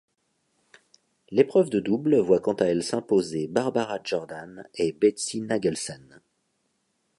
[1.29, 6.21] L'épreuve de double voit quant à elle s'imposer Barbara Jordan et Betsy Nagelsen.